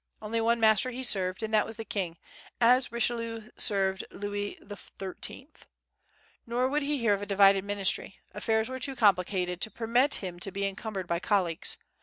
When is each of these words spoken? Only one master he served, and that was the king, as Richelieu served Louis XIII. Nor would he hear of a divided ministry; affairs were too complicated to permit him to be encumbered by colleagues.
Only 0.19 0.41
one 0.41 0.59
master 0.59 0.89
he 0.89 1.03
served, 1.03 1.43
and 1.43 1.53
that 1.53 1.63
was 1.63 1.77
the 1.77 1.85
king, 1.85 2.17
as 2.59 2.91
Richelieu 2.91 3.51
served 3.55 4.03
Louis 4.09 4.57
XIII. 4.99 5.49
Nor 6.47 6.67
would 6.69 6.81
he 6.81 6.97
hear 6.97 7.13
of 7.13 7.21
a 7.21 7.27
divided 7.27 7.63
ministry; 7.63 8.17
affairs 8.33 8.67
were 8.67 8.79
too 8.79 8.95
complicated 8.95 9.61
to 9.61 9.69
permit 9.69 10.15
him 10.15 10.39
to 10.39 10.51
be 10.51 10.65
encumbered 10.65 11.05
by 11.05 11.19
colleagues. 11.19 11.77